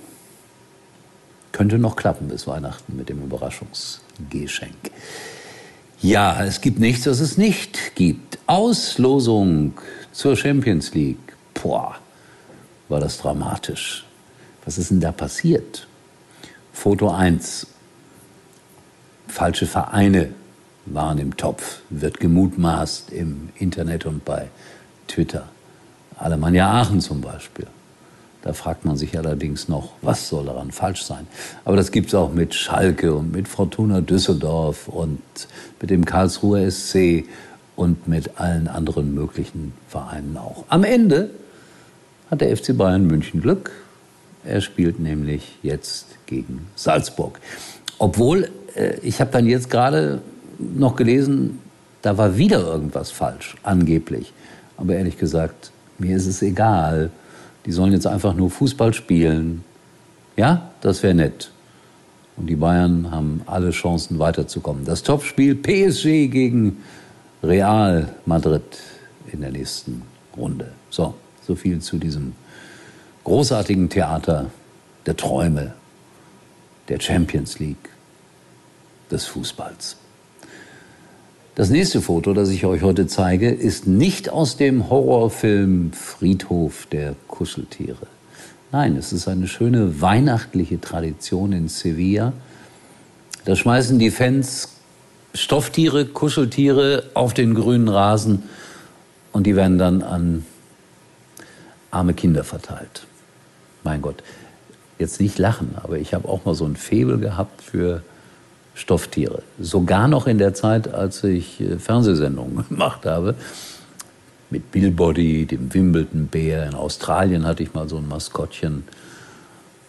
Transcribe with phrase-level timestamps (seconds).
[1.51, 4.91] Könnte noch klappen bis Weihnachten mit dem Überraschungsgeschenk.
[6.01, 8.39] Ja, es gibt nichts, was es nicht gibt.
[8.47, 9.73] Auslosung
[10.11, 11.17] zur Champions League.
[11.53, 11.97] Boah,
[12.89, 14.05] war das dramatisch.
[14.65, 15.87] Was ist denn da passiert?
[16.73, 17.67] Foto 1.
[19.27, 20.29] Falsche Vereine
[20.85, 24.49] waren im Topf, wird gemutmaßt im Internet und bei
[25.07, 25.47] Twitter.
[26.17, 27.67] Alemannia Aachen zum Beispiel.
[28.41, 31.27] Da fragt man sich allerdings noch, was soll daran falsch sein.
[31.63, 35.21] Aber das gibt es auch mit Schalke und mit Fortuna Düsseldorf und
[35.79, 37.25] mit dem Karlsruher SC
[37.75, 40.65] und mit allen anderen möglichen Vereinen auch.
[40.69, 41.29] Am Ende
[42.31, 43.71] hat der FC Bayern München Glück.
[44.43, 47.39] Er spielt nämlich jetzt gegen Salzburg.
[47.97, 50.21] Obwohl, äh, ich habe dann jetzt gerade
[50.57, 51.59] noch gelesen,
[52.01, 54.33] da war wieder irgendwas falsch, angeblich.
[54.77, 57.11] Aber ehrlich gesagt, mir ist es egal.
[57.65, 59.63] Die sollen jetzt einfach nur Fußball spielen.
[60.35, 61.51] Ja, das wäre nett.
[62.37, 64.85] Und die Bayern haben alle Chancen weiterzukommen.
[64.85, 66.77] Das Topspiel PSG gegen
[67.43, 68.63] Real Madrid
[69.31, 70.01] in der nächsten
[70.35, 70.71] Runde.
[70.89, 71.13] So,
[71.45, 72.33] so viel zu diesem
[73.23, 74.51] großartigen Theater
[75.05, 75.73] der Träume,
[76.87, 77.89] der Champions League,
[79.09, 79.97] des Fußballs.
[81.55, 87.15] Das nächste Foto, das ich euch heute zeige, ist nicht aus dem Horrorfilm Friedhof der
[87.27, 88.07] Kuscheltiere.
[88.71, 92.31] Nein, es ist eine schöne weihnachtliche Tradition in Sevilla.
[93.43, 94.69] Da schmeißen die Fans
[95.33, 98.43] Stofftiere, Kuscheltiere auf den grünen Rasen
[99.33, 100.45] und die werden dann an
[101.89, 103.05] arme Kinder verteilt.
[103.83, 104.23] Mein Gott,
[104.99, 108.03] jetzt nicht lachen, aber ich habe auch mal so ein Febel gehabt für
[108.73, 109.43] Stofftiere.
[109.59, 113.35] Sogar noch in der Zeit, als ich äh, Fernsehsendungen gemacht habe.
[114.49, 116.67] Mit Bill Body, dem Wimbledon-Bär.
[116.67, 118.83] In Australien hatte ich mal so ein Maskottchen.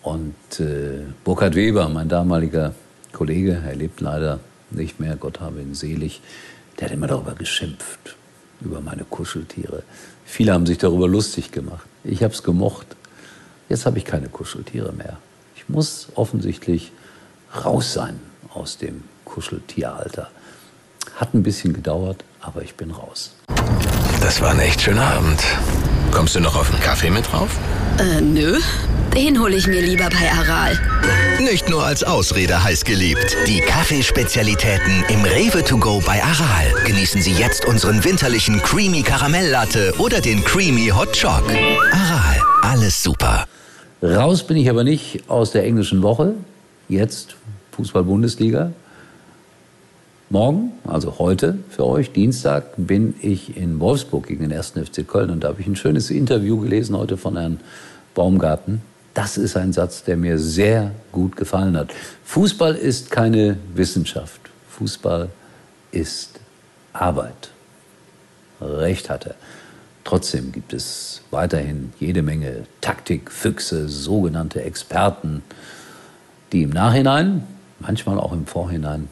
[0.02, 2.74] Und äh, Burkhard Weber, mein damaliger
[3.12, 6.20] Kollege, er lebt leider nicht mehr, Gott habe ihn selig,
[6.78, 8.16] der hat immer darüber geschimpft,
[8.60, 9.82] über meine Kuscheltiere.
[10.24, 11.86] Viele haben sich darüber lustig gemacht.
[12.04, 12.86] Ich habe es gemocht.
[13.72, 15.16] Jetzt habe ich keine Kuscheltiere mehr.
[15.56, 16.92] Ich muss offensichtlich
[17.64, 18.20] raus sein
[18.52, 20.28] aus dem Kuscheltieralter.
[21.16, 23.34] Hat ein bisschen gedauert, aber ich bin raus.
[24.20, 25.42] Das war ein echt schöner Abend.
[26.10, 27.48] Kommst du noch auf einen Kaffee mit drauf?
[27.96, 28.60] Äh, nö.
[29.16, 30.78] Den hole ich mir lieber bei Aral.
[31.40, 33.38] Nicht nur als Ausrede heiß geliebt.
[33.46, 36.74] Die Kaffeespezialitäten im Rewe to go bei Aral.
[36.84, 41.50] Genießen Sie jetzt unseren winterlichen Creamy Karamelllatte oder den Creamy Hot Choc.
[41.90, 43.46] Aral, alles super.
[44.02, 46.34] Raus bin ich aber nicht aus der englischen Woche.
[46.88, 47.36] Jetzt
[47.70, 48.72] Fußball-Bundesliga.
[50.28, 54.70] Morgen, also heute für euch, Dienstag, bin ich in Wolfsburg gegen den 1.
[54.70, 57.60] FC Köln und da habe ich ein schönes Interview gelesen heute von Herrn
[58.16, 58.82] Baumgarten.
[59.14, 61.90] Das ist ein Satz, der mir sehr gut gefallen hat.
[62.24, 64.40] Fußball ist keine Wissenschaft.
[64.70, 65.28] Fußball
[65.92, 66.40] ist
[66.92, 67.50] Arbeit.
[68.60, 69.36] Recht hat er.
[70.04, 75.42] Trotzdem gibt es weiterhin jede Menge Taktikfüchse, sogenannte Experten,
[76.52, 77.44] die im Nachhinein,
[77.78, 79.08] manchmal auch im Vorhinein,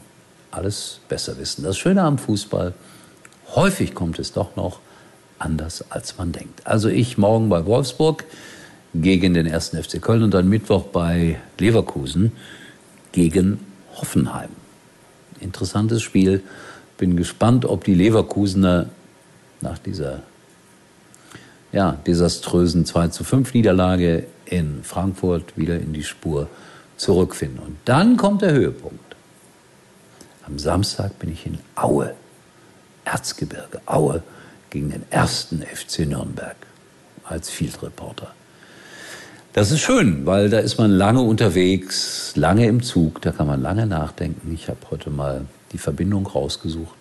[0.51, 1.63] alles besser wissen.
[1.63, 2.73] Das Schöne am Fußball,
[3.55, 4.79] häufig kommt es doch noch
[5.39, 6.67] anders, als man denkt.
[6.67, 8.25] Also ich morgen bei Wolfsburg
[8.93, 9.69] gegen den 1.
[9.69, 12.33] FC Köln und dann Mittwoch bei Leverkusen
[13.11, 13.59] gegen
[13.95, 14.49] Hoffenheim.
[15.39, 16.43] Interessantes Spiel.
[16.97, 18.89] Bin gespannt, ob die Leverkusener
[19.61, 20.21] nach dieser
[21.71, 26.47] ja, desaströsen 2 zu 5 Niederlage in Frankfurt wieder in die Spur
[26.97, 27.59] zurückfinden.
[27.59, 29.15] Und dann kommt der Höhepunkt.
[30.45, 32.13] Am Samstag bin ich in Aue,
[33.05, 34.21] Erzgebirge, Aue,
[34.69, 36.55] gegen den ersten FC Nürnberg
[37.23, 38.33] als Field Reporter.
[39.53, 43.61] Das ist schön, weil da ist man lange unterwegs, lange im Zug, da kann man
[43.61, 44.53] lange nachdenken.
[44.53, 46.95] Ich habe heute mal die Verbindung rausgesucht.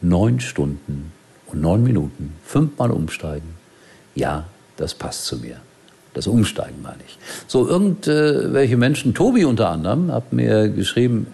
[0.00, 1.12] Neun Stunden
[1.46, 3.54] und neun Minuten, fünfmal umsteigen.
[4.18, 4.44] Ja,
[4.76, 5.58] das passt zu mir.
[6.12, 7.18] Das Umsteigen meine ich.
[7.46, 11.28] So, irgendwelche Menschen, Tobi unter anderem, hat mir geschrieben,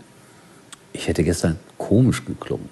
[0.93, 2.69] ich hätte gestern komisch geklungen.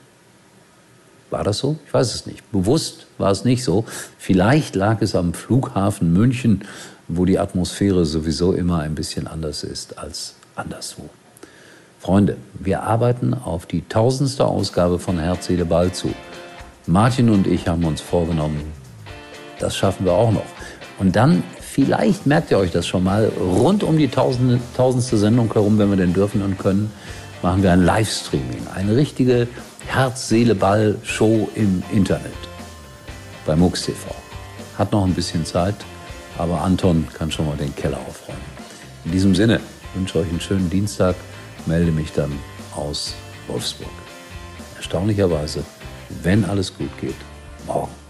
[1.31, 1.79] War das so?
[1.87, 2.53] Ich weiß es nicht.
[2.53, 3.87] Bewusst war es nicht so.
[4.19, 6.67] Vielleicht lag es am Flughafen München,
[7.09, 11.09] wo die Atmosphäre sowieso immer ein bisschen anders ist als anderswo.
[12.01, 16.13] Freunde, wir arbeiten auf die tausendste Ausgabe von Herz, Seele, Ball zu.
[16.87, 18.61] Martin und ich haben uns vorgenommen,
[19.63, 20.45] das schaffen wir auch noch.
[20.99, 25.53] Und dann, vielleicht merkt ihr euch das schon mal, rund um die tausende, tausendste Sendung
[25.53, 26.91] herum, wenn wir denn dürfen und können,
[27.43, 28.67] machen wir ein Livestreaming.
[28.75, 29.49] Eine richtige
[29.87, 32.33] Herz, Seele, Ball Show im Internet.
[33.47, 34.15] Bei MUX TV.
[34.79, 35.75] Hat noch ein bisschen Zeit,
[36.39, 38.41] aber Anton kann schon mal den Keller aufräumen.
[39.05, 39.61] In diesem Sinne
[39.95, 41.17] wünsche euch einen schönen Dienstag
[41.67, 42.33] melde mich dann
[42.75, 43.15] aus
[43.49, 43.91] Wolfsburg.
[44.77, 45.65] Erstaunlicherweise,
[46.23, 47.15] wenn alles gut geht,
[47.67, 48.02] morgen.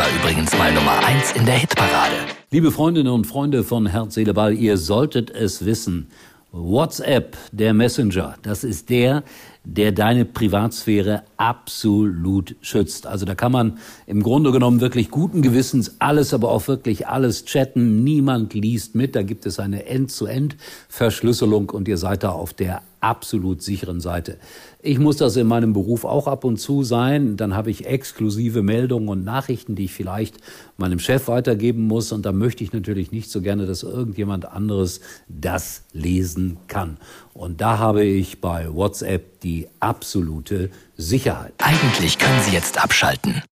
[0.00, 2.14] War übrigens mal Nummer 1 in der Hitparade.
[2.50, 6.08] Liebe Freundinnen und Freunde von Herz, Seele, Ball, ihr solltet es wissen.
[6.52, 9.24] WhatsApp, der Messenger, das ist der,
[9.62, 13.06] der deine Privatsphäre absolut schützt.
[13.06, 13.76] Also da kann man
[14.06, 18.02] im Grunde genommen wirklich guten Gewissens alles, aber auch wirklich alles chatten.
[18.02, 19.14] Niemand liest mit.
[19.14, 24.38] Da gibt es eine End-zu-End-Verschlüsselung und ihr seid da auf der absolut sicheren Seite.
[24.82, 27.36] Ich muss das in meinem Beruf auch ab und zu sein.
[27.36, 30.36] Dann habe ich exklusive Meldungen und Nachrichten, die ich vielleicht
[30.76, 32.12] meinem Chef weitergeben muss.
[32.12, 36.98] Und da möchte ich natürlich nicht so gerne, dass irgendjemand anderes das lesen kann.
[37.34, 41.54] Und da habe ich bei WhatsApp die absolute Sicherheit.
[41.58, 43.42] Eigentlich können Sie jetzt abschalten.